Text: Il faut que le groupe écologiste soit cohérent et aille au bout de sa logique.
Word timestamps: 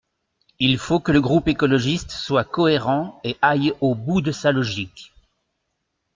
Il 0.57 0.79
faut 0.79 0.99
que 0.99 1.11
le 1.11 1.21
groupe 1.21 1.47
écologiste 1.47 2.09
soit 2.09 2.43
cohérent 2.43 3.19
et 3.23 3.37
aille 3.43 3.71
au 3.81 3.93
bout 3.93 4.21
de 4.21 4.31
sa 4.31 4.51
logique. 4.51 5.13